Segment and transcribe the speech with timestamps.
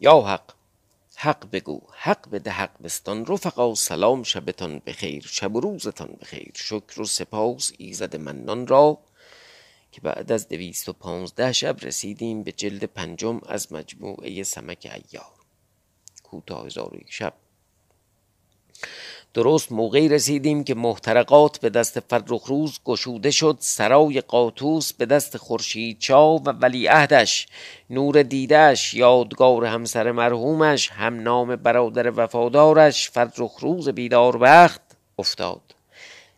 [0.00, 0.52] یا حق
[1.16, 7.00] حق بگو حق بده حق بستان رفقا سلام شبتان بخیر شب و روزتان بخیر شکر
[7.00, 8.98] و سپاس ایزد منان را
[9.92, 15.32] که بعد از دویست و پانزده شب رسیدیم به جلد پنجم از مجموعه سمک ایار
[16.22, 17.34] کوتاه هزار یک شب.
[19.36, 25.98] درست موقعی رسیدیم که محترقات به دست فرخروز گشوده شد سرای قاطوس به دست خورشید
[25.98, 27.46] چا و ولی عهدش.
[27.90, 34.80] نور دیدش یادگار همسر مرحومش هم نام برادر وفادارش فرخروز بیدار بخت
[35.18, 35.74] افتاد.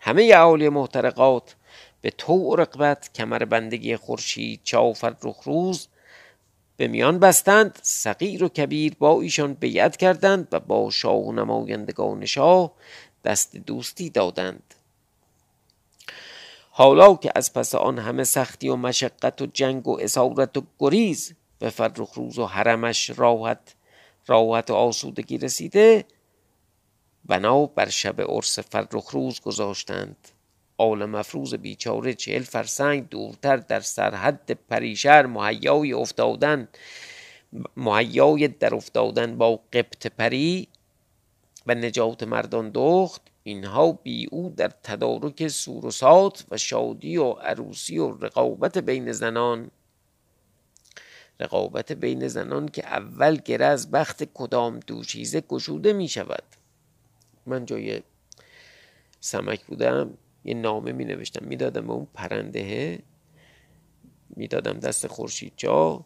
[0.00, 1.54] همه اعالی محترقات
[2.00, 5.88] به تو رقبت کمر بندگی خورشید چا و فرخروز
[6.78, 12.26] به میان بستند صغیر و کبیر با ایشان بیعت کردند و با شاه و نمایندگان
[12.26, 12.72] شاه
[13.24, 14.74] دست دوستی دادند.
[16.70, 21.34] حالا که از پس آن همه سختی و مشقت و جنگ و اسارت و گریز
[21.58, 23.74] به فرخ روز و حرمش راحت
[24.26, 26.04] راحت و آسودگی رسیده
[27.24, 30.16] بنا بر شب عرس فرخ روز گذاشتند.
[30.78, 36.68] آل مفروز بیچاره چهل فرسنگ دورتر در سرحد پریشر مهیای افتادن
[37.76, 40.68] مهیای در افتادن با قبط پری
[41.66, 43.22] و نجات مردان دخت.
[43.42, 49.70] اینها بی او در تدارک سوروسات و شادی و عروسی و رقابت بین زنان
[51.40, 56.42] رقابت بین زنان که اول گره از بخت کدام دوشیزه گشوده می شود
[57.46, 58.02] من جای
[59.20, 60.18] سمک بودم.
[60.44, 62.98] یه نامه می نوشتم می‌دادم به اون پرنده
[64.36, 66.04] می‌دادم دست خورشید جا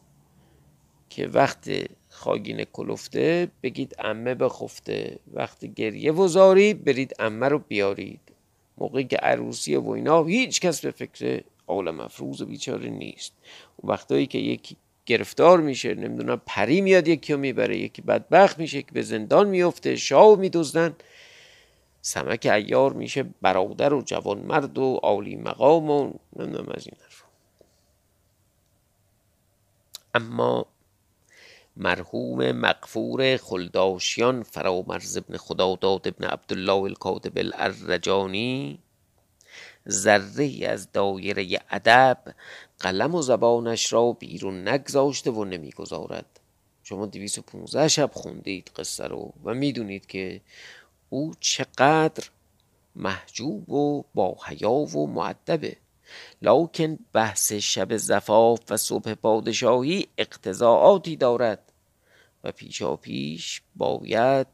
[1.10, 1.70] که وقت
[2.08, 5.18] خاگین کلفته بگید امه بخفته.
[5.32, 8.20] وقت گریه وزاری برید امه رو بیارید.
[8.78, 13.32] موقعی که عروسی و اینا هیچ کس به فکر عالم افروز و بیچاره نیست.
[13.84, 18.82] و وقتایی که یکی گرفتار میشه نمی‌دونم پری میاد یکی رو می‌بره یکی بدبخت میشه
[18.82, 20.96] که به زندان میفته شاه میدوزدن
[22.04, 27.22] سمک ایار میشه برادر و جوان مرد و عالی مقام و نمی‌دونم از این حرف
[30.14, 30.66] اما
[31.76, 38.78] مرحوم مقفور خلداشیان فرامرز ابن خداداد ابن عبدالله الکاتب الرجانی
[39.88, 42.34] ذره از دایره ادب
[42.80, 46.40] قلم و زبانش را بیرون نگذاشته و نمی‌گذارد.
[46.82, 47.10] شما
[47.46, 50.40] پونزه شب خوندید قصه رو و می‌دونید که
[51.12, 52.24] او چقدر
[52.96, 55.76] محجوب و با حیا و معدبه
[56.42, 61.72] لکن بحث شب زفاف و صبح پادشاهی اقتضاعاتی دارد
[62.44, 64.46] و پیشا پیش باید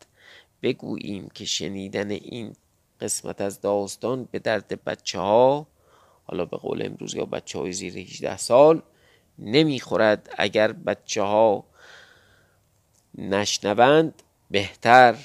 [0.63, 2.53] بگوییم که شنیدن این
[3.01, 5.67] قسمت از داستان به درد بچه ها
[6.25, 8.83] حالا به قول امروز یا بچه های زیر 18 سال
[9.39, 10.35] نمی‌خورد.
[10.39, 11.65] اگر بچه ها
[13.15, 15.17] نشنوند بهتر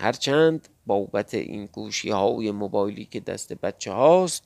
[0.00, 4.42] هرچند بابت این گوشی های موبایلی که دست بچه هاست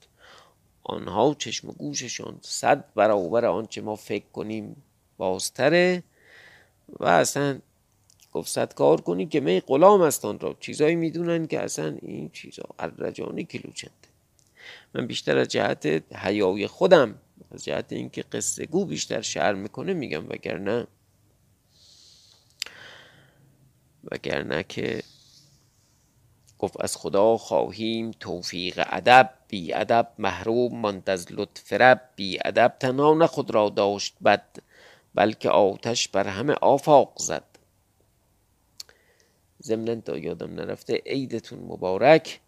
[0.82, 4.82] آنها چشم و گوششون صد برابر آنچه ما فکر کنیم
[5.16, 6.02] بازتره
[7.00, 7.58] و اصلا
[8.32, 10.56] گفت صد کار کنی که می غلام است آن را.
[10.60, 13.94] چیزایی می‌دونن که اصلا این چیزا الرجانی کلوچنده.
[14.94, 17.14] من بیشتر از جهت حیای خودم
[17.50, 20.86] از جهت اینکه قصه گو بیشتر شعر می‌کنه میگم وگرنه
[24.12, 25.02] وگرنه که
[26.60, 32.76] گفت از خدا خواهیم توفیق ادب بی ادب محروم ماند از لطف رب بی ادب
[32.80, 34.46] تنها نه خود را داشت بد
[35.14, 37.44] بلکه آتش بر همه آفاق زد.
[39.62, 42.40] ضمنا تا یادم نرفته عیدتون مبارک.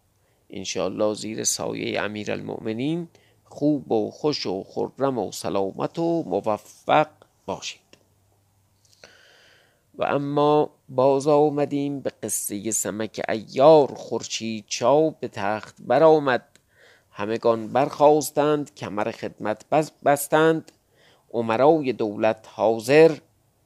[0.49, 3.07] انشاءالله زیر سایه امیر المؤمنین
[3.45, 7.07] خوب و خوش و خرم و سلامت و موفق
[7.45, 7.82] باشید.
[9.95, 16.45] و اما باز آمدیم به قصه سمک ایار خورشید چاو به تخت برآمد.
[17.11, 19.65] همگان برخواستند کمر خدمت
[20.05, 20.71] بستند.
[21.31, 23.17] عمرای دولت حاضر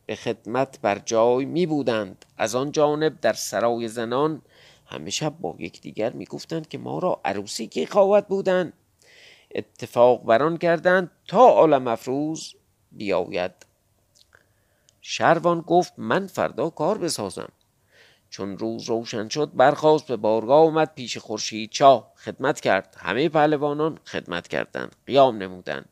[0.05, 2.25] به خدمت بر جای می بودند.
[2.37, 4.41] از آن جانب در سرای زنان
[4.85, 8.73] همه با یکدیگر می گفتند که ما را عروسی کی خواهد بودند
[9.55, 12.55] اتفاق بران کردند تا عالم افروز
[12.91, 13.66] بیاید.
[15.09, 17.49] شروان گفت من فردا کار بسازم.
[18.29, 22.13] چون روز روشن شد برخواست به بارگاه آمد پیش خورشید چاه.
[22.15, 22.95] خدمت کرد.
[22.99, 24.95] همه پهلوانان خدمت کردند.
[25.05, 25.89] قیام نمودند.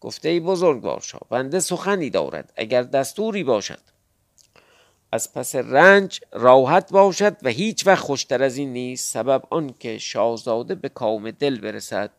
[0.00, 2.52] گفته ای بزرگوار شاه بنده سخنی دارد.
[2.56, 3.80] اگر دستوری باشد
[5.12, 9.12] از پس رنج راحت باشد و هیچ وقت خوشتر از این نیست.
[9.12, 12.10] سبب آن که شاهزاده به کام دل برسد.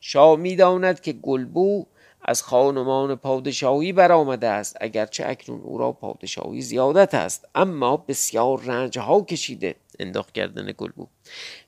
[0.00, 1.86] شاه می‌داند که گلبو
[2.22, 7.48] از خانمان پادشاهی برآمده است اگرچه اکنون او را پادشاهی زیادت است.
[7.54, 11.06] اما بسیار رنج ها کشیده انداخت گردن گلبو.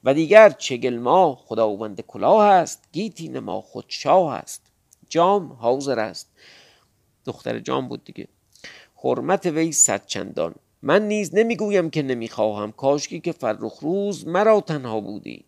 [0.04, 4.66] و دیگر چگل ما خداوند کلاه است گیتین ما خود شاه است.
[5.08, 6.30] جام حاضر است.
[7.26, 8.28] دختر جام بود دیگه.
[9.04, 10.54] حرمت وی صد چندان.
[10.82, 15.44] من نیز نمی‌گویم که نمی‌خواهم کاشکی که فرخ روز مرا تنها بودی.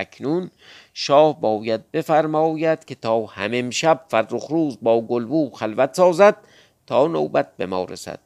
[0.00, 0.50] اکنون
[0.94, 6.36] شاه باید بفرماید که تا هم امشب فرخ روز با گلبو خلوت سازد
[6.86, 8.20] تا نوبت به ما رسد.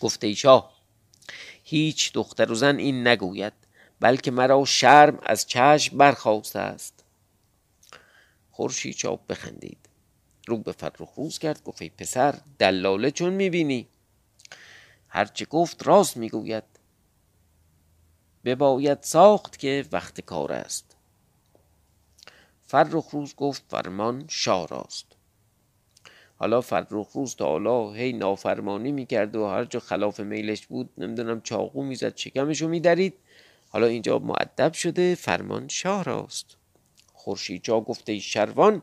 [0.00, 0.74] گفته شاه
[1.64, 3.52] هیچ دختر و زن این نگوید
[4.00, 7.04] بلکه مرا شرم از چشم برخواسته است.
[8.50, 9.78] خورشید چاپ بخندید.
[10.46, 13.88] رو به فرخ روز کرد گفت پسر دلاله چون می‌بینی؟
[15.08, 16.73] هرچه گفت راست می‌گوید.
[18.44, 20.96] بباید ساخت که وقت کار است.
[22.62, 25.06] فرخ روز گفت فرمان شاه راست.
[26.36, 31.40] حالا فرخ روز تا حالا هی نافرمانی می‌کرد و هر جا خلاف میلش بود نمی‌دونم
[31.40, 33.14] چاقو می‌زد شکمشو میدرید.
[33.68, 36.56] حالا اینجا معدب شده فرمان شاه راست.
[37.12, 38.82] خورشید جا گفته شروان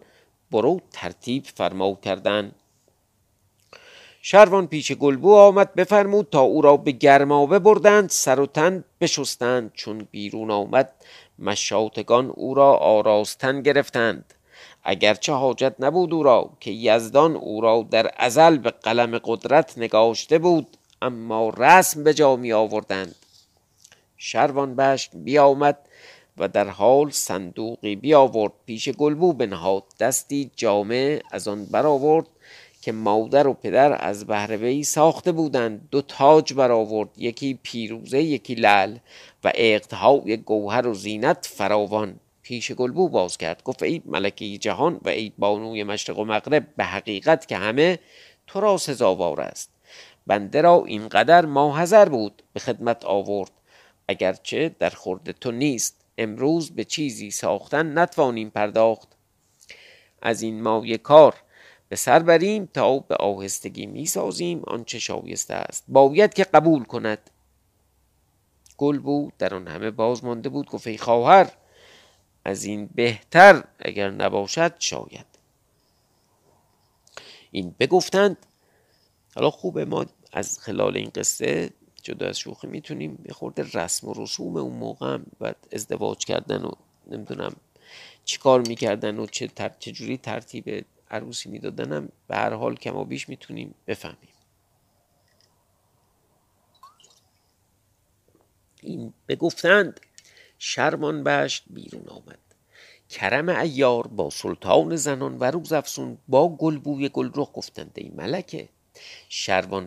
[0.51, 2.51] برو ترتیب فرما کردن.
[4.23, 9.71] شروان پیش گلبو آمد بفرمود تا او را به گرمابه بردند سر و تن بشستند
[9.73, 10.94] چون بیرون آمد.
[11.39, 14.33] مشاتگان او را آراستن گرفتند.
[14.83, 20.39] اگرچه حاجت نبود او را که یزدان او را در ازل به قلم قدرت نگاشته
[20.39, 23.15] بود اما رسم به جا می آوردند.
[24.17, 25.77] شروان بشت بیامد
[26.38, 29.83] و در حال صندوقی بیاورد پیش گلبو بنهاد.
[30.00, 32.27] دستی جامعه از آن برآورد
[32.81, 35.87] که مادر و پدر از بهر وی ساخته بودند.
[35.91, 38.97] دو تاج برآورد یکی پیروزه یکی لل
[39.43, 42.19] و اقتهای گوهر و زینت فراوان.
[42.41, 43.63] پیش گلبو باز کرد.
[43.63, 47.99] گفت ای ملکه جهان و ای بانوی مشرق و مغرب به حقیقت که همه
[48.47, 49.69] تو را سزاوار است.
[50.27, 53.51] بنده را اینقدر ماحضر بود به خدمت آورد.
[54.07, 59.07] اگرچه در خورد تو نیست امروز به چیزی ساختن نتوانیم پرداخت.
[60.21, 61.35] از این مایه کار
[61.91, 65.83] به سر بریم تا به آهستگی می سازیم آنچه شایسته است.
[65.88, 67.29] باید که قبول کند.
[68.77, 70.69] گل بود در آن همه باز مانده بود.
[70.69, 71.51] گفت ای خواهر
[72.45, 75.25] از این بهتر اگر نباشد شاید.
[77.51, 78.38] این بگفتند.
[79.35, 81.69] حالا خوبه ما از خلال این قصه
[82.03, 86.63] جدا از شوخی می‌تونیم یه خورده رسم و رسوم اون موقع هم و ازدواج کردن
[86.63, 86.71] و
[87.07, 87.55] نمی‌دونم
[88.25, 89.71] چیکار می‌کردن و چه تر...
[89.79, 92.09] چجوری ترتیب عروسی میدادنم.
[92.27, 94.33] به هر حال کم و بیش می‌تونیم بفهمیم.
[98.81, 99.99] این بگفتند
[100.59, 102.39] شرمان بشت بیرون آمد.
[103.09, 108.69] کرم ایار با سلطان زنان و روز افسون با گلبوی گلرخ گفتند ای ملکه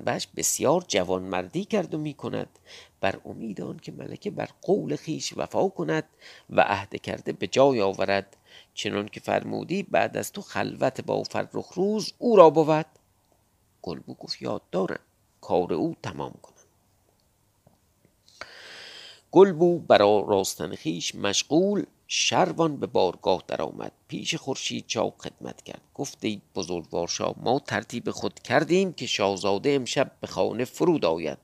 [0.06, 2.58] بش بسیار جوانمردی کرد و می کند
[3.00, 6.04] بر امید آن که ملکه بر قول خیش وفا کند
[6.50, 8.36] و عهد کرده به جای آورد
[8.74, 12.86] چنان که فرمودی بعد از تو خلوت با فرخ روز او را بود.
[13.82, 15.00] گلبو گفت یاد دارم
[15.40, 16.54] کار او تمام کنم.
[19.30, 23.92] گلبو برا راستن خیش مشغول شروان به بارگاه درآمد.
[24.08, 25.80] پیش خورشید چاو خدمت کرد.
[25.94, 31.38] گفت ای بزرگوار ما ترتیب خود کردیم که شاهزاده امشب به خانه فرود آید.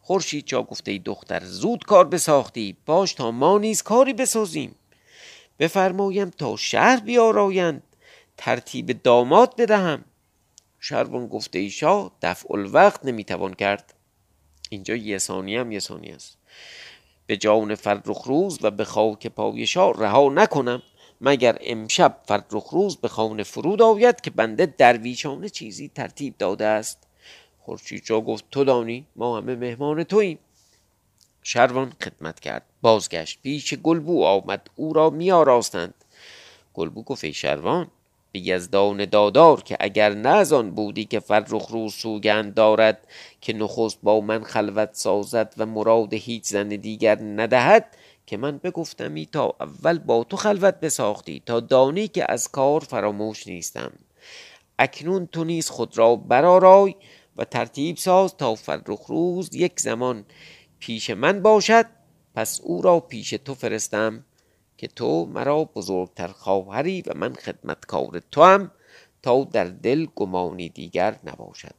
[0.00, 2.76] خورشید چا گفته ای دختر زود کار بساختی.
[2.86, 4.74] باش تا ما نیز کاری بسازیم.
[5.58, 7.82] بفرمایم تا شهر بیارایند
[8.36, 10.04] ترتیب داماد بدهم.
[10.80, 13.94] شروان گفته ای شاه دفع الوقت نمی‌توان کرد.
[14.70, 16.38] اینجا یه ثانیه هم یه ثانیه است.
[17.26, 20.82] به جان فرخ روز و به خاک پای شاه رها نکنم
[21.20, 27.06] مگر امشب فرخ روز به خانه فرود آید که بنده درویشانه چیزی ترتیب داده است.
[27.58, 30.38] خورشید جا گفت تو دانی ما همه مهمان توییم.
[31.50, 32.62] شروان خدمت کرد.
[32.82, 34.70] بازگشت پیش گلبو آمد.
[34.76, 35.94] او را می آراستند
[36.74, 37.90] گلبو گفت ای شروان
[38.32, 43.06] به یزدان دادار که اگر نه از آن بودی که فرخ روز سوگند دارد
[43.40, 49.26] که نخست با من خلوت سازد و مراد هیچ زن دیگر ندهد که من بگفتمی
[49.26, 53.92] تا اول با تو خلوت بساختی تا دانی که از کار فراموش نیستم.
[54.78, 56.94] اکنون تو نیز خود را برارای
[57.36, 60.24] و ترتیب ساز تا فرخ روز یک زمان.
[60.78, 61.86] پیش من باشد
[62.34, 64.24] پس او را پیش تو فرستم
[64.78, 68.70] که تو مرا بزرگتر خواهری و من خدمتکار تو هم
[69.22, 71.74] تا در دل گمانی دیگر نباشد.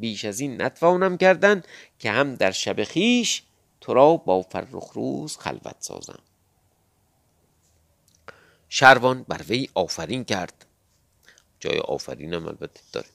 [0.00, 1.62] بیش از این نتوانم کردن
[1.98, 3.42] که هم در شب خیش
[3.80, 6.22] تو را با فرخ روز خلوت سازم.
[8.68, 10.66] شروان بر وی آفرین کرد.
[11.60, 13.08] جای آفرین هم البته داره.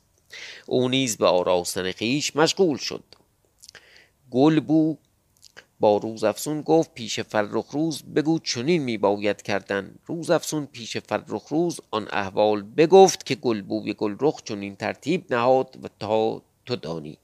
[0.66, 3.04] او نیز به آراستن خیش مشغول شد.
[4.32, 4.98] گلبو
[5.80, 9.96] با روز افسون گفت پیش فرخ روز بگو چنین می باید کردن.
[10.06, 15.88] روز افسون پیش فرخ روز آن احوال بگفت که گلبوی گلرخ چنین ترتیب نهاد و
[16.00, 17.18] تا تو دانی.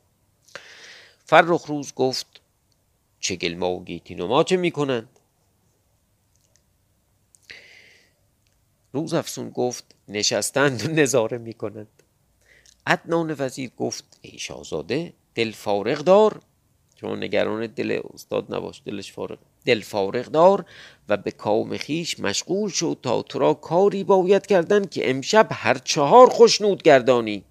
[1.25, 2.27] فرخ روز گفت
[3.19, 5.09] چه گلما و نما چه می‌کنند؟
[8.93, 12.03] روز افسون گفت نشستند و نظاره می‌کنند.
[12.87, 16.41] عدنان وزیر گفت ای شاهزاده دل فارغ دار.
[17.05, 20.65] چون نگران دل استاد نباش دلش فارغ دل فارغ دار
[21.09, 25.77] و به کام خیش مشغول شد تا تو را کاری باید کردن که امشب هر
[25.77, 27.43] چهار خوشنود گردانی.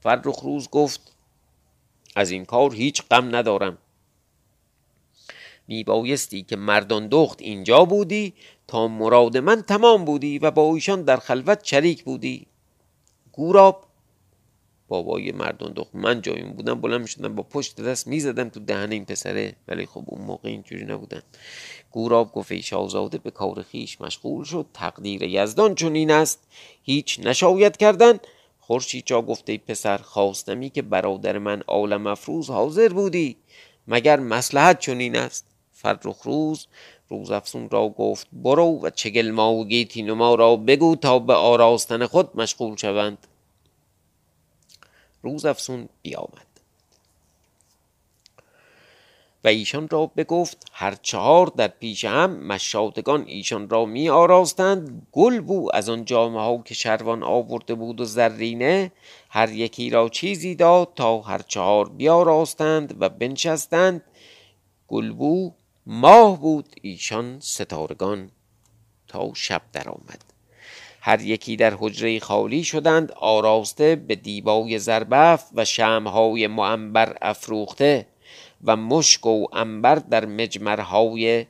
[0.00, 1.16] فرخ روز گفت
[2.16, 3.78] از این کار هیچ غم ندارم.
[5.68, 8.34] می بایستی که مردان دخت اینجا بودی
[8.66, 12.46] تا مراد من تمام بودی و با ایشان در خلوت شریک بودی.
[13.32, 13.85] گوراب
[14.88, 19.04] بابای مردان دخت من جایم بودم بلند می‌شدم با پشت دست می‌زدم تو دهن این
[19.04, 19.56] پسره.
[19.68, 21.22] ولی خب اون موقع اینجوری نبودن.
[21.90, 24.66] گوراب گفت ای شاهزاده به کار خیش مشغول شد.
[24.74, 26.42] تقدیر یزدان این است.
[26.82, 28.18] هیچ نشاید کردن.
[28.60, 33.36] خورشید جا گفته ای پسر خواستمی که برادر من عالم افروز حاضر بودی.
[33.88, 36.66] مگر مسلحت چنین است؟ فرخ روز
[37.08, 41.34] روز افسون را گفت برو و چگل ما و گیتی نما را بگو تا به
[41.34, 43.18] آراستن خود مشغول شوند.
[45.22, 46.46] روز افسون بیامد.
[49.46, 55.40] و ایشان را بگفت هر چهار در پیش هم مشادگان ایشان را می آراستند گل
[55.40, 58.92] بو از آن جامه ها که شروان آورده بود و زرینه
[59.28, 64.02] هر یکی را چیزی داد تا هر چهار بیاراستند و بنشستند.
[64.88, 65.52] گلبو
[65.86, 68.30] ماه بود ایشان ستارگان
[69.08, 70.35] تا شب درآمد.
[71.06, 78.06] هر یکی در حجره خالی شدند آراسته به دیبای زربف و شمهای معنبر افروخته
[78.64, 81.46] و مشک و انبر در مجمرهای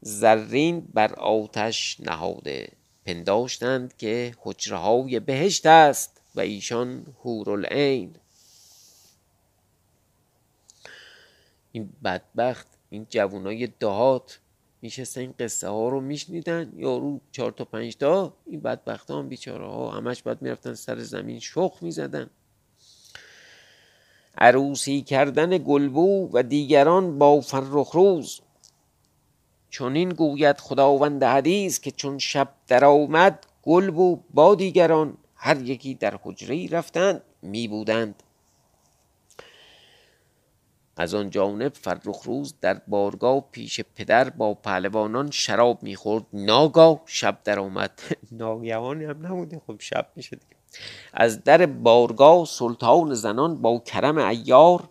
[0.00, 2.68] زرین بر آتش نهاده.
[3.06, 8.14] پنداشتند که حجره های بهشت است و ایشان هورالعین
[11.72, 14.38] این بدبخت این جوانای دهات
[14.82, 16.72] میشستن این قصه ها رو میشنیدن.
[16.76, 21.40] یارو چهار تا پنج تا این بدبخت هم بیچاره ها همش باید می‌رفتن سر زمین
[21.40, 22.30] شخ می‌زدن.
[24.38, 28.40] عروسی کردن گلبو و دیگران با فرخ روز.
[29.70, 35.94] چون این گوید خداوند حدیث که چون شب در آمد گلبو با دیگران هر یکی
[35.94, 38.22] در حجره رفتند می بودند
[40.98, 46.24] از آن جانب فرخ روز در بارگاه پیش پدر با پهلوانان شراب می‌خورد.
[46.32, 48.00] ناگاه شب در آمد.
[48.32, 50.56] ناگهانی هم نبوده خب شب میشه دیگه.
[51.12, 54.88] از در بارگاه سلطان زنان با کرم ایار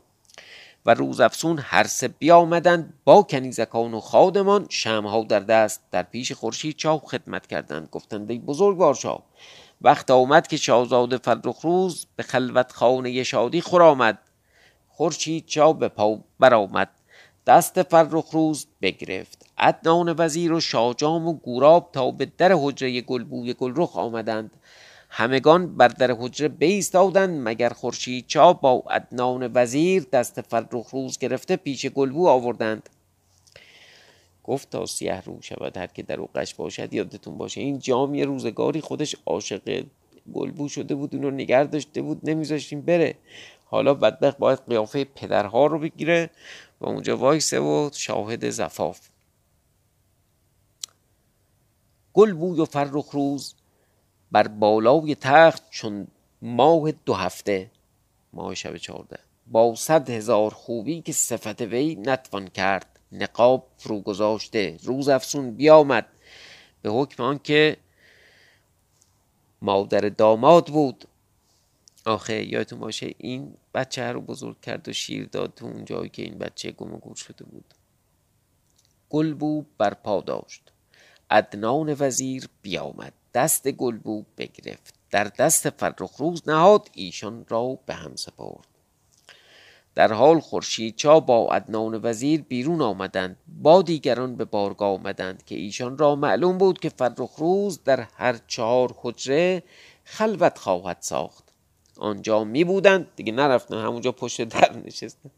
[0.86, 4.66] و روزافسون هر سه بیامدند با کنیزکان و خادمان.
[4.70, 7.90] شمها در دست در پیش خورشید چاو خدمت کردند.
[7.92, 9.24] گفتند ای بزرگوار شاه
[9.82, 14.20] وقت آمد که شاهزاده فرخ روز به خلوت خانه شادی خرامد
[14.98, 16.90] خورشید چا به پا برآمد.
[17.48, 19.46] دست فرخ روز بگرفت.
[19.58, 24.52] عدنان وزیر و شاجام و گوراب تا به در حجره گلبوی گلرخ آمدند.
[25.10, 31.56] همگان بر در حجره بایستادند مگر خورشید چا با عدنان وزیر دست فرخ روز گرفته
[31.56, 32.90] پیش گلبو آوردند.
[34.44, 37.62] گفت تا سیه رو شود هر که در اوقش باشد یادتون باشه.
[37.62, 39.84] این جام یه روزگاری خودش عاشق
[40.34, 43.16] گلبو شده بود اونو نگر داشته بود نمیذاشتیم بره.
[43.70, 46.30] حالا بدبخت باید قیافه پدرها رو بگیره
[46.82, 49.00] و اونجا وایسه و شاهد زفاف.
[52.14, 53.56] گل بوی و فرخ روز
[54.32, 56.08] بر بالای تخت چون
[56.42, 57.72] ماه دو هفته.
[58.34, 59.20] ماه شب چهارده.
[59.48, 63.00] با صد هزار خوبی که صفت وی نتوان کرد.
[63.12, 64.78] نقاب فرو گذاشته.
[64.84, 66.08] روز افسون بیامد.
[66.82, 67.78] به حکم آنکه
[69.62, 71.08] مادر داماد بود.
[72.08, 76.22] آخه یادتون باشه این بچه رو بزرگ کرد و شیر داد تو اون جایی که
[76.22, 77.74] این بچه گم و گور شده بود.
[79.10, 80.72] گلبو برپا داشت.
[81.30, 83.14] عدنان وزیر بیامد.
[83.34, 84.96] دست گلبو بگرفت.
[85.12, 88.68] در دست فرخ روز نهاد ایشان را به هم سپرد.
[89.96, 93.38] در حال خورشید چا با عدنان وزیر بیرون آمدند.
[93.62, 98.40] با دیگران به بارگاه آمدند که ایشان را معلوم بود که فرخ روز در هر
[98.48, 99.64] چهار حجره
[100.04, 101.47] خلوت خواهد ساخت.
[102.00, 105.30] آنجا می بودند دیگه نرفتن همونجا پشت در نشستن.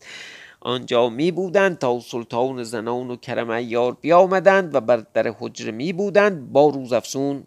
[0.62, 5.94] آنجا می بودند تا سلطان زنان و کرم ایار بیامدند و بر در حجره می
[5.94, 7.44] بودند با روز افسون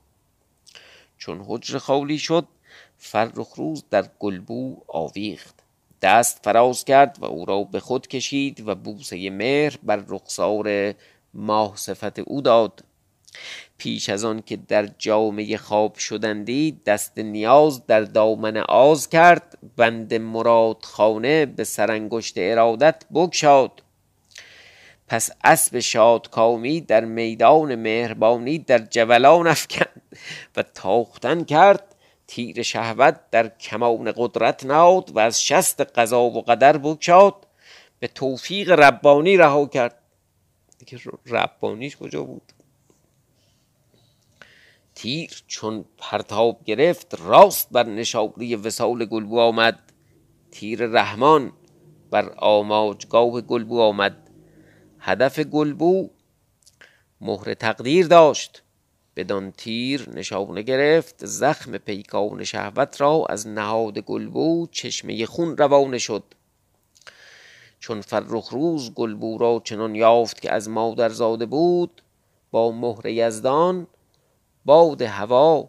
[1.18, 2.46] چون حجره خالی شد
[2.98, 5.54] فرخ روز در گلبو آویخت.
[6.02, 10.94] دست فراز کرد و او را به خود کشید و بوسه مهر بر رخسار
[11.34, 12.84] ماه صفت او داد.
[13.78, 19.58] پیش از آن که در جامعه خواب شدندی دست نیاز در دامن آز کرد.
[19.76, 23.82] بند مراد خانه به سرانگشت ارادت بگشاد.
[25.08, 30.02] پس اسب شادکامی در میدان مهربانی در جولان افکند
[30.56, 31.94] و تاختن کرد.
[32.26, 37.46] تیر شهوت در کمان قدرت نهاد و از شست قضا و قدر بگشاد.
[37.98, 39.98] به توفیق ربانی رها کرد.
[41.26, 42.52] ربانیش کجا بود؟
[45.02, 49.78] تیر چون پرتاب گرفت راست بر نشابری وسال گلبو آمد.
[50.50, 51.52] تیر رحمان
[52.10, 54.30] بر آماجگاه گلبو آمد.
[54.98, 56.10] هدف گلبو
[57.20, 58.62] مهر تقدیر داشت.
[59.16, 66.24] بدان تیر نشانه گرفت زخم پیکان شهوت را از نهاد گلبو چشمه خون روانه شد.
[67.80, 72.02] چون فرخ روز گلبو را چنان یافت که از مادر زاده بود
[72.50, 73.86] با مهر یزدان
[74.64, 75.68] باد هوا.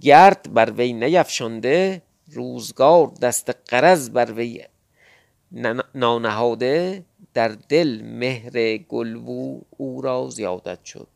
[0.00, 2.02] گرد بر وی نیفشانده
[2.32, 4.64] روزگار دست قرض بر وی
[5.94, 7.04] نانهاده.
[7.34, 11.08] در دل مهر گلبو او را زیادت شد.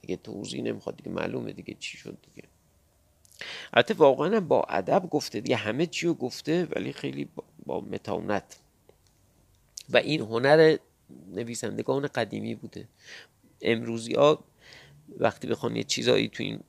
[0.00, 2.48] دیگه توضیح نمی‌خواد دیگه معلومه دیگه چی شد دیگه.
[3.72, 7.28] البته واقعا با ادب گفته دیگه همه چی رو گفته ولی خیلی
[7.66, 8.56] با متانت.
[9.90, 10.76] و این هنر
[11.32, 12.88] نویسندگان قدیمی بوده.
[13.62, 14.44] امروزی ها
[15.18, 16.60] وقتی بخوان یه چیزایی تو این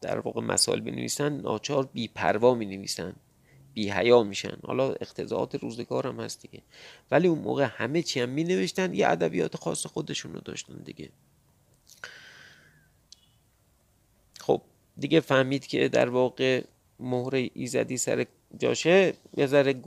[0.00, 3.16] در واقع مسائل بنویسن ناچار بی پروا می نویسن
[3.76, 4.58] بی حیا میشن.
[4.62, 6.62] حالا اقتضاعات روزگار هم هست دیگه.
[7.10, 11.10] ولی اون موقع همه چی هم می نوشتن یه ادبیات خاص خودشون رو داشتن دیگه.
[14.40, 14.62] خب
[14.98, 16.64] دیگه فهمید که در واقع
[17.00, 18.26] مهر ایزدی سر
[18.58, 19.82] جاشه یه ذره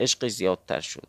[0.00, 1.08] عشق زیادتر شد.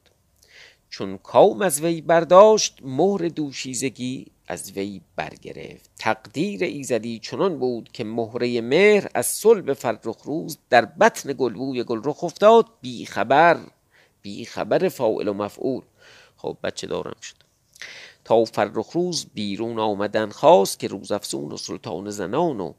[0.90, 5.90] چون کام از وی برداشت مهر دوشیزگی از وی برگرفت.
[6.00, 12.24] تقدیر ایزدی چنان بود که مهره مهر از صلب فرخ روز در بطن گلبوی گلرخ
[12.24, 12.66] افتاد.
[12.82, 13.60] بی خبر
[14.22, 15.84] بی خبر فاعل و مفعول.
[16.38, 17.36] خب بچه دارم شد.
[18.24, 22.74] تا فرخ روز بیرون آمدن خواست که روز افسون و سلطان زنان و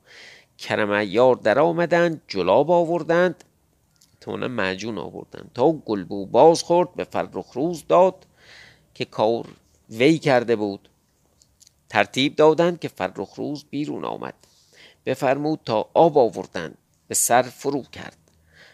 [0.58, 3.44] کرم ایار در آمدند جلاب آوردند.
[4.20, 5.50] تونه معجون آوردند.
[5.54, 8.26] تا گلبو باز خورد به فرخ روز داد
[8.94, 9.46] که کار
[9.90, 10.88] وی کرده بود.
[11.88, 14.34] ترتیب دادند که فرخ روز بیرون آمد.
[15.06, 18.16] بفرمود تا آب آوردند به سر فرو کرد.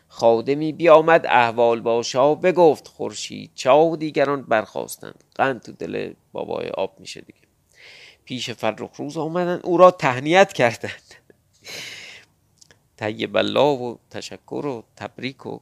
[0.09, 7.01] خادمی بیامد احوال باشا بگفت خورشید چا و دیگران برخواستند قند تو دل بابای آب
[7.01, 7.39] میشه دیگه.
[8.25, 11.15] پیش فرخ روز آمدن او را تهنیت کردند.
[12.97, 15.59] طیب الله و تشکر و تبریک و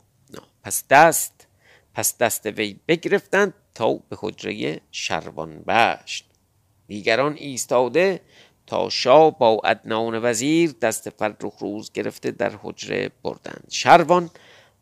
[0.62, 1.46] پس دست
[1.94, 6.29] پس دست وی بگرفتند تا به حجره شروان بشت
[6.90, 8.20] دیگران ایستاده
[8.66, 13.66] تا شاه با ادنان وزیر دست فرخ روز گرفته در حجره بردند.
[13.68, 14.30] شروان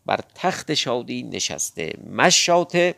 [0.07, 1.92] بر تخت شادی نشسته.
[2.11, 2.94] مشاته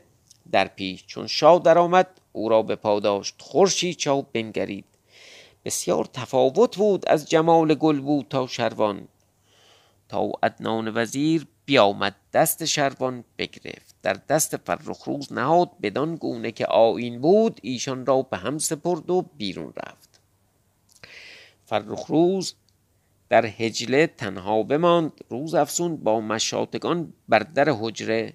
[0.53, 4.85] در پیش چون شاه درآمد او را به پاداشت خورشید چاو بنگرید.
[5.64, 9.09] بسیار تفاوت بود از جمال گل تا شروان
[10.09, 13.94] تا ادنان وزیر بیامد دست شروان بگرفت.
[14.02, 19.11] در دست فرخ روز نهاد بدان گونه که آین بود ایشان را به هم سپرد
[19.11, 20.20] و بیرون رفت.
[21.64, 22.54] فرخ روز
[23.28, 25.12] در هجله تنها بماند.
[25.28, 28.33] روز افسون با مشاتگان بر در حجره.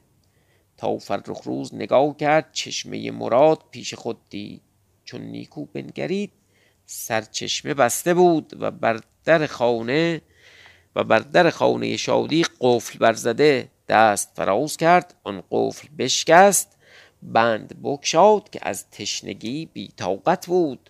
[0.77, 4.61] تا فرخ روز نگاه کرد چشمه مراد پیش خود دید.
[5.03, 6.31] چون نیکو بنگرید
[6.85, 10.21] سرچشمه بسته بود و بر در خانه
[10.95, 15.13] و بر در خانه شادی قفل برزده دست فراز کرد.
[15.23, 16.77] آن قفل بشکست
[17.23, 20.89] بند بکشاد که از تشنگی بی طاقت بود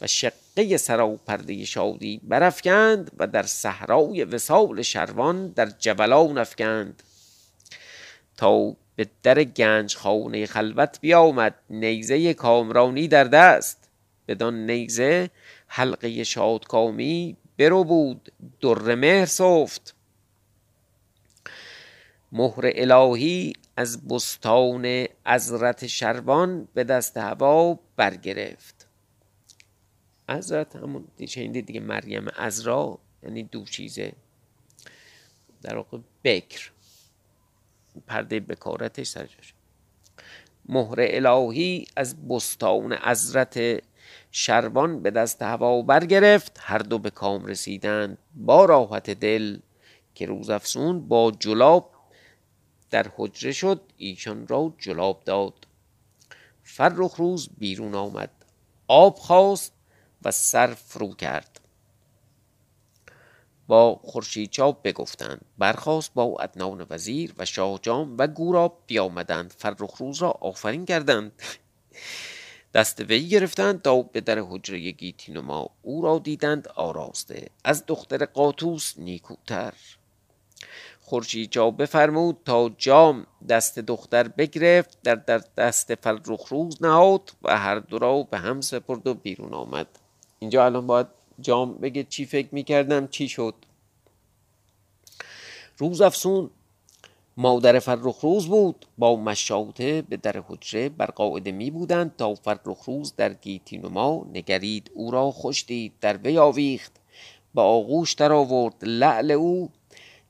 [0.00, 7.02] و شقه سرا پرده شادی برافکند و در صحرای وسال شروان در جبلان افکند.
[8.36, 13.88] تا به در گنج خانه خلوت بیامد نیزه کامرانی در دست.
[14.28, 15.30] بدان نیزه
[15.66, 19.94] حلقه شادکامی برو بود در مهر صفت
[22.32, 28.88] مهر الهی از بستان ازرت شروان به دست هوا برگرفت.
[30.28, 34.12] ازرت همون شنیدید دیگه مریم ازرا یعنی دو چیزه.
[35.62, 36.70] در واقع بکر.
[38.06, 39.54] پرده بکارتش سر جاشه
[40.68, 43.82] مهر الهی از بستان عزرت
[44.30, 46.58] شروان به دست هوا برگرفت.
[46.60, 48.18] هر دو به کام رسیدند.
[48.34, 49.58] با راحت دل
[50.14, 51.90] که روز افسون با جلاب
[52.90, 55.66] در حجره شد ایشان را جلاب داد.
[56.62, 58.30] فرخ روز بیرون آمد.
[58.88, 59.72] آب خواست
[60.22, 61.60] و سر فرو کرد.
[63.66, 65.40] با خورشیدچاب بگفتند.
[65.58, 69.54] برخاست با ادنان وزیر و شاهجام و گوراب بیامدند.
[69.58, 71.32] فرخ روز را آفرین کردند.
[72.74, 77.46] دست وی گرفتند تا به در حجره گیتینما او را دیدند آراسته.
[77.64, 79.72] از دختر قاطوس نیکوتر.
[81.00, 87.78] خورشیدچاب بفرمود تا جام دست دختر بگرفت در, در دست فرخ روز نهاد و هر
[87.78, 89.86] دو را به هم سپرد و بیرون آمد.
[90.38, 91.06] اینجا الان باید
[91.40, 93.54] جام بگه چی فکر می‌کردم چی شد؟
[95.78, 96.50] روز افسون
[97.40, 98.86] مادر فرخ روز بود.
[98.98, 104.26] با مشاطه به در حجره بر قاعده می بودند تا فرخ روز در گیتی نما
[104.32, 106.92] نگرید او را خوش دید در وی آویخت.
[107.54, 109.70] با آغوش در آورد لعل او.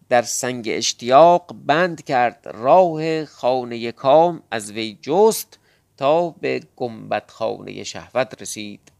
[0.08, 5.58] در سنگ اشتیاق بند کرد راه خانه کام از وی جست
[5.96, 8.92] تا به گنبد خانه شهوت رسید.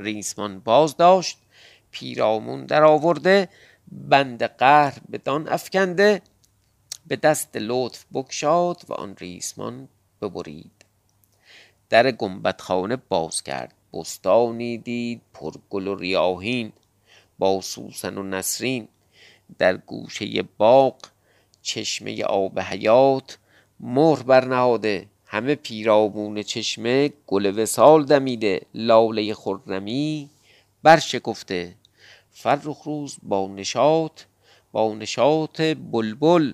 [0.00, 1.38] ریسمان باز داشت
[1.90, 3.48] پیرامون در آورده
[3.92, 6.22] بند قهر بدان افکنده
[7.06, 9.88] به دست لطف بکشاد و آن ریسمان
[10.22, 10.84] ببرید.
[11.90, 16.72] در گنبد خانه باز کرد بستانی دید پر گل و ریاهین
[17.38, 18.88] با سوسن و نسرین.
[19.58, 20.96] در گوشه باغ
[21.62, 23.38] چشمه آب حیات
[23.80, 25.06] مهر برنهاده.
[25.26, 28.60] همه پیرامون چشمه گل وسال دمیده.
[28.74, 30.30] لاله خرمی
[30.82, 31.74] برشکفته.
[32.30, 34.20] فرخ روز با نشاط
[34.72, 36.52] با نشاط بلبل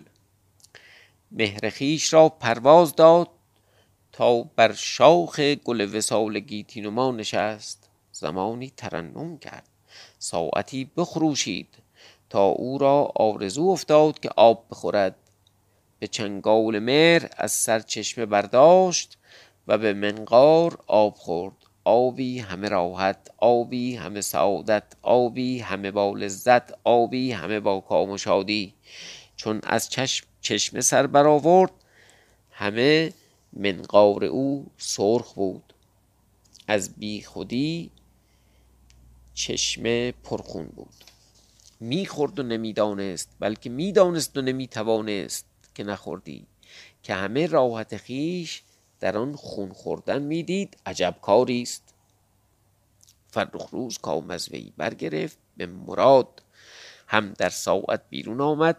[1.31, 3.29] مهر خویش را پرواز داد
[4.13, 7.91] تا بر شاخ گل وسال گیتینما نشست.
[8.13, 9.69] زمانی ترنم کرد.
[10.19, 11.69] ساعتی بخروشید
[12.31, 15.17] تا او را آرزو افتاد که آب بخورد.
[15.99, 19.19] به چنگال مهر از سر چشمه برداشت
[19.67, 21.55] و به منقار آب خورد.
[21.85, 28.19] آبی همه راحت آبی همه سعادت آبی همه با لذت آبی همه با کام و
[28.19, 28.75] شادی.
[29.37, 31.73] چون از چشم چشمه سر برآورد.
[32.51, 33.13] همه
[33.53, 35.75] منقار او سرخ بود.
[36.69, 37.91] از بی خودی
[39.35, 41.05] چشمه پرخون بود.
[41.81, 46.47] می‌خورد و نمی‌دانست بلکه می‌دانست و نمی‌توانست که نخوردی.
[47.03, 48.63] که همه راحت خیش
[49.01, 51.95] در آن خون خوردن می‌دید عجب کاری است.
[53.31, 56.43] فرخ روز کام از وی برگرفت به مراد
[57.07, 58.77] هم در ساعت بیرون آمد.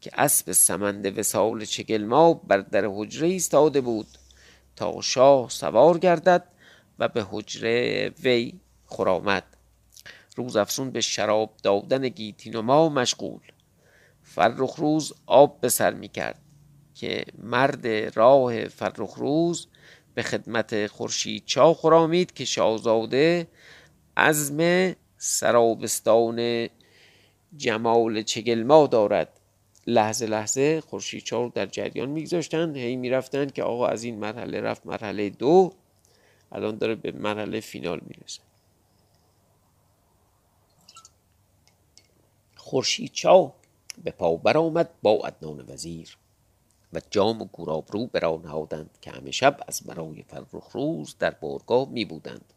[0.00, 4.06] که اسب سمند وسال چگلما بر در حجره ایستاده بود
[4.76, 6.44] تا شاه سوار گردد
[6.98, 8.52] و به حجره وی
[8.86, 9.44] خرامد
[10.36, 13.40] روز افسون به شراب دادن گیتینما مشغول.
[14.22, 16.38] فرخ روز آب به سر می کرد
[16.94, 17.86] که مرد
[18.18, 19.66] راه فرخ روز
[20.14, 23.48] به خدمت خورشید چا خرامید که شاهزاده
[24.16, 26.68] عزم سرابستان
[27.56, 29.39] جمال چگلما دارد.
[29.90, 34.86] لحظه لحظه خورشید چا در جریان میگذاشتند هی می‌رفتند که آقا از این مرحله رفت
[34.86, 35.72] مرحله دو
[36.52, 38.40] الان داره به مرحله فینال می‌رسه.
[42.56, 43.52] خورشید چا
[44.04, 46.16] به پا برآمد با عدنان وزیر
[46.92, 51.30] و جام و گورابرو به راه نهادند که همه شب از برای فرخ روز در
[51.30, 52.52] بارگاه می بودند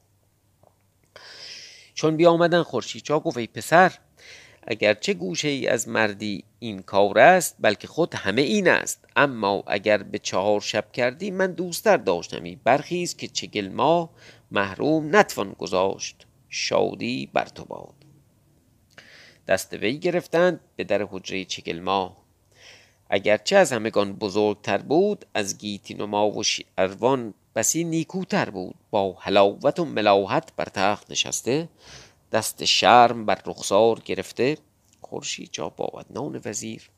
[1.93, 3.99] چون بیامدن خورشیدچا گفت ای پسر
[4.67, 9.05] اگرچه گوشه ای از مردی این کار است بلکه خود همه این است.
[9.15, 12.55] اما اگر به چهار شب کردی من دوستتر داشتمی.
[12.63, 14.09] برخیز که چگل ما
[14.51, 16.25] محروم نتوان گذاشت.
[16.49, 17.93] شادی بر تو باد.
[19.47, 22.17] دست وی گرفتند به در حجره چگل ما
[23.09, 28.75] اگرچه از همگان بزرگتر بود از گیتی نما و شیروان بسی نیکوتر بود.
[28.91, 31.69] با حلاوت و ملاحت بر تخت نشسته
[32.33, 34.57] دست شرم بر رخسار گرفته
[35.01, 36.89] خورشید جا با نان وزیر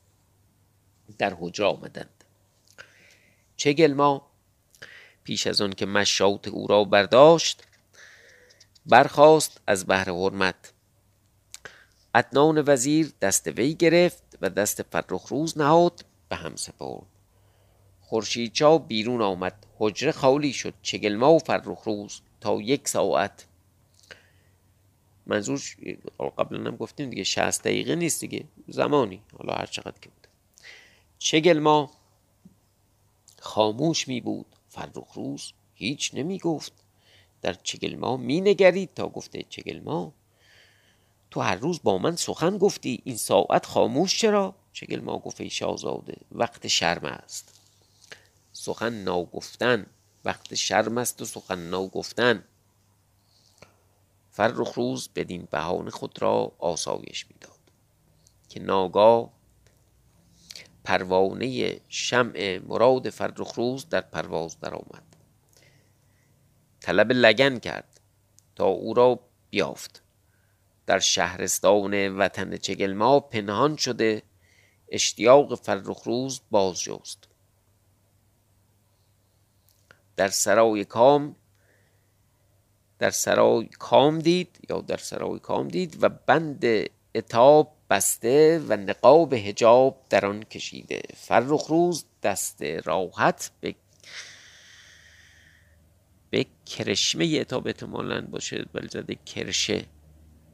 [1.18, 2.24] در حجره آمدند.
[3.56, 4.26] چگل ما
[5.24, 7.62] پیش از آن که مشاط او را برداشت
[8.86, 10.72] برخاست از بهر حرمت.
[12.14, 17.06] ادنان وزیر دست وی گرفت و دست فرخ روز نهاد به هم سپرد.
[18.00, 19.66] خورشیدچا بیرون آمد.
[19.78, 20.74] حجره خالی شد.
[20.82, 23.46] چگلما و فرخ روز تا یک ساعت
[25.26, 25.60] منظور
[26.38, 29.22] قبلا هم گفتیم دیگه 60 دقیقه نیست دیگه زمانی.
[29.38, 30.26] حالا هر چقدر که بود
[31.18, 31.90] چگلما
[33.40, 34.46] خاموش می بود.
[34.68, 36.72] فرخ روز هیچ نمی گفت.
[37.42, 40.12] در چگلما می نگرید تا گفته چگلما
[41.30, 43.00] تو هر روز با من سخن گفتی.
[43.04, 47.60] این ساعت خاموش چرا؟ چگلما گفت ای شاهزاده وقت شرم است.
[48.52, 49.86] سخن ناگفتن.
[50.24, 52.44] وقت شرم است و سخن ناگفتن.
[54.36, 57.58] فرخ روز بدین بهانه خود را آسایش می‌داد
[58.48, 59.32] که ناگاه
[60.84, 65.02] پروانه شمع مراد فرخ روز در پرواز درآمد.
[66.80, 68.00] طلب لگن کرد
[68.56, 69.20] تا او را
[69.50, 70.02] بیافت.
[70.86, 74.22] در شهرستان وطن چگلما پنهان شده
[74.88, 77.28] اشتیاق فرخ روز باز جست
[80.16, 81.36] در سرای کام
[82.98, 86.64] در سرای کام دید یا در سرای کام دید و بند
[87.14, 93.74] عتاب بسته و نقاب حجاب در آن کشیده فرخ روز دست راحت به
[96.30, 99.84] به کرشمه عتاب احتمالا باشه ولی زده کرشه.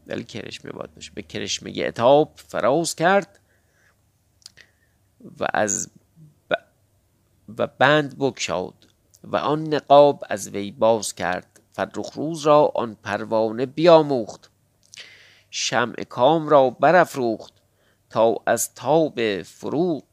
[0.07, 1.13] ولی کرشمه باید باشه.
[1.15, 3.41] به کرشمه عتاب فراز کرد
[5.41, 5.91] و از
[6.51, 6.55] ب...
[7.59, 8.75] و بند بکشاد
[9.25, 11.52] و آن نقاب از وی باز کرد.
[11.73, 14.51] فرخ روز را آن پروانه بیاموخت.
[15.51, 17.53] شمع کام را برافروخت
[18.11, 20.05] تا از تاب فروغ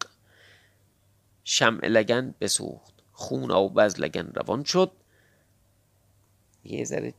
[1.43, 2.93] شمع لگن بسوخت.
[3.12, 4.91] خون آب از لگن روان شد.
[6.63, 7.13] یه ذره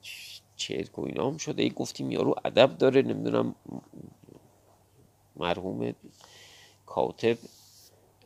[0.57, 3.55] چرک و اینام شده ای گفتیم یارو ادب داره نمی‌دونم
[5.37, 5.95] مرحوم
[6.87, 7.39] کاتب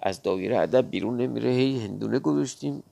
[0.02, 1.50] از دایره ادب بیرون نمیره.
[1.50, 2.82] هی هندونه گذاشتیم.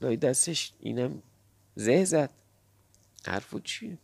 [0.00, 1.22] لای دستش اینم
[1.74, 2.30] زه زد.
[3.26, 3.98] حرفو چیه؟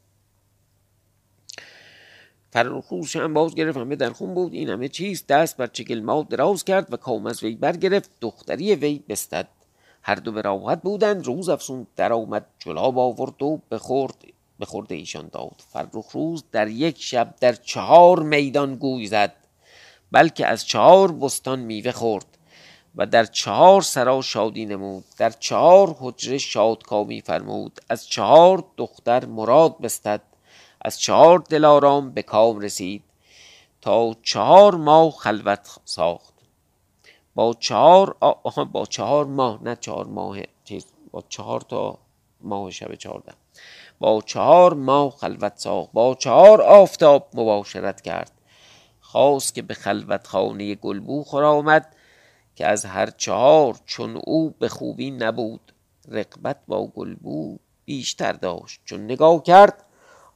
[2.50, 4.52] فرخوش هم باز گرفت همه در خون بود.
[4.52, 8.10] این همه چیز دست بر چگل ما دراز کرد و کام از وی برگرفت.
[8.20, 9.48] دختری وی بستد.
[10.02, 11.26] هر دو به راحت بودند.
[11.26, 14.24] روز افسون در آمد جلاب آورد و بخورد.
[14.60, 15.62] بخورد ایشان داد.
[15.72, 19.34] فرخ روز در یک شب در چهار میدان گوی زد.
[20.12, 22.35] بلکه از چهار بستان میوه خورد.
[22.96, 25.04] و در چهار سرا شادی نمود.
[25.18, 27.80] در چهار حجره شادکامی فرمود.
[27.88, 30.22] از چهار دختر مراد بستد.
[30.80, 33.02] از چهار دلارام به کام رسید.
[33.80, 36.34] تا چهار ماه خلوت ساخت.
[37.34, 41.98] با چهار آه با چهار ماه نه چهار ماه چیز با چهار تا
[42.40, 43.32] ماه شب چهارده.
[43.98, 45.92] با چهار ماه خلوت ساخت.
[45.92, 48.32] با چهار آفتاب مباشرت کرد.
[49.00, 51.95] خواست که به خلوت خانه گلبو خور آمد.
[52.56, 55.72] که از هر چهار چون او به خوبی نبود
[56.08, 58.80] رقبت با گلبو بیشتر داشت.
[58.84, 59.84] چون نگاه کرد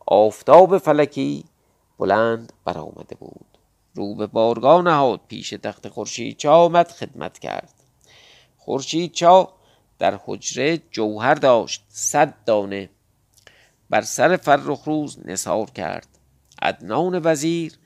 [0.07, 1.45] آفتاب فلکی
[1.99, 3.47] بلند برآمده بود.
[3.95, 7.75] رو به بارگاه نهاد پیش تخت خورشید چا آمد خدمت کرد.
[8.57, 9.53] خورشید چا
[9.99, 12.91] در حجره جوهر داشت صد دانه
[13.91, 16.09] بر سر فرخ روز نثار کرد.
[16.63, 17.79] عدنان وزیر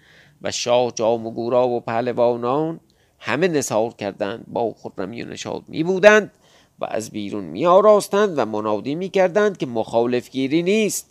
[0.42, 2.80] و شاه جام و گورا و پهلوانان
[3.24, 6.30] همه نثار کردند با خرمی و نشاد می بودند
[6.78, 11.10] و از بیرون می آراستند و منادی می کردند که مخالف گیری نیست.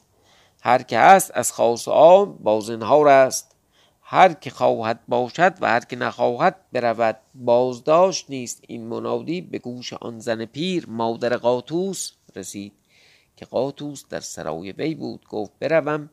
[0.62, 3.56] هر که هست از خاص عام بازنهار است.
[4.02, 8.64] هر که خواهد باشد و هر که نخواهد برود بازداشت نیست.
[8.68, 12.74] این منادی به گوش آن زن پیر مادر قاطوس رسید
[13.36, 15.26] که قاطوس در سرای وی بود.
[15.30, 16.10] گفت بروم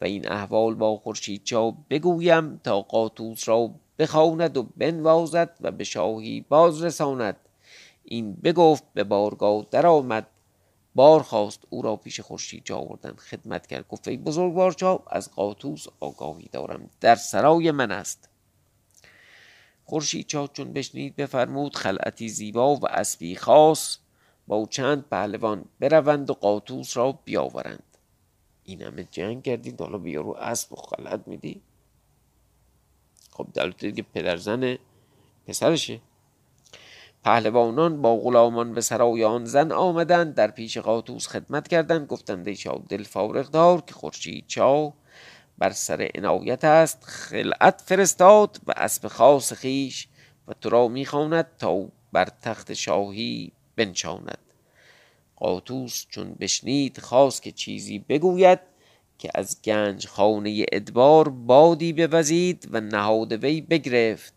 [0.00, 1.42] و این احوال با خورشید
[1.90, 7.36] بگویم تا قاطوس را بخواند و بنوازد و به شاهی باز رساند
[8.10, 10.26] این بگفت به بارگاه درآمد.
[10.94, 13.16] بار خواست او را پیش خورشید جا آوردن.
[13.16, 13.88] خدمت کرد.
[13.88, 16.90] گفت ای بزرگوار چا از قاطوس آگاهی دارم.
[17.00, 18.28] در سرای من است.
[19.84, 23.98] خورشید چا چون بشنید بفرمود خلعتی زیبا و اسبی خاص.
[24.46, 27.82] با که پهلوان بروند و قاطوس را بیاورند.
[28.64, 29.80] این همه جنگ کردید.
[29.80, 31.62] حالا بیارو اسب و خلعت میدی؟
[33.38, 34.78] خب دلوقتي دیگه پدرزن
[35.46, 36.00] پسرشه.
[37.24, 42.56] پهلوانان با غلامان به سرای آن زن آمدند در پیش قاطوس خدمت کردند گفتند ای
[42.56, 44.92] شاه دل فارغ دار که خورشید چا
[45.58, 50.08] بر سر عنایت است خلعت فرستاد و اسب خاص خیش
[50.48, 54.38] و تو را می‌خواند تا بر تخت شاهی بنشاند.
[55.36, 58.60] قاطوس چون بشنید خواست که چیزی بگوید
[59.18, 64.34] که از گنج خانه ادبار بادی بوزید و نهاد وی بگرفت.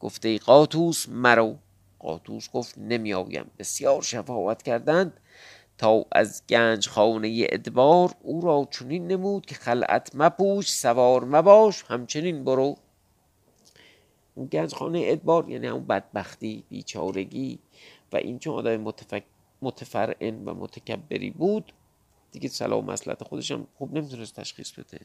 [0.00, 1.56] گفته قاطوس مرو.
[1.98, 5.20] قاطوس گفت نمی آیم بسیار شفاعت کردند
[5.78, 12.44] تا از گنج خانه ادبار او را چنین نمود که خلعت مپوش سوار مباش همچنین
[12.44, 12.76] برو.
[14.34, 17.58] اون گنج خانه ادبار یعنی اون بدبختی بیچارگی
[18.12, 18.94] و این چون آدم.
[19.62, 21.72] متفرعن و متکبری بود
[22.34, 25.00] دیگه سلام مسلحت خودش هم خوب نمی‌تونست تشخیص بده.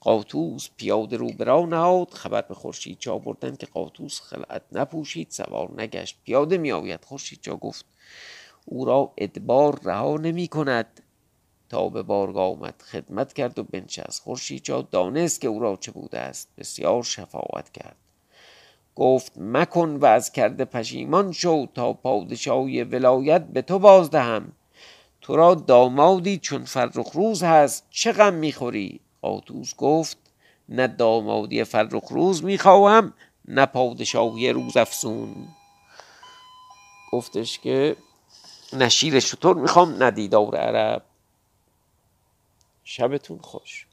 [0.00, 5.82] قاطوس پیاده رو برا نهاد خبر به خورشید جا بردن که قاطوس خلعت نپوشید سوار
[5.82, 7.84] نگشت پیاده می خورشید جا گفت.
[8.64, 11.00] او را ادبار رها نمی کند
[11.68, 14.22] تا به بارگاه آمد خدمت کرد و بنشست.
[14.22, 16.48] خورشید جا دانست که او را چه بوده است.
[16.58, 17.96] بسیار شفاعت کرد.
[18.94, 24.52] گفت مکن و از کرده پشیمان شو تا پادشاهی ولایت به تو بازدهم.
[25.24, 30.16] تو را دامادی چون فرخ روز هست چه غم می‌خوری؟ قاطوس گفت
[30.68, 33.14] نه دامادی فرخ روز می‌خواهم
[33.48, 35.48] نه پادشاهی روز افسون
[37.12, 37.96] گفتش که
[38.72, 41.02] نه شیر شطور می‌خوام نه دیدار عرب.
[42.84, 43.86] شبتون خوش.